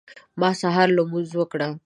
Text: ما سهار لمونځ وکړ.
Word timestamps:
ما 0.39 0.49
سهار 0.61 0.87
لمونځ 0.97 1.29
وکړ. 1.35 1.59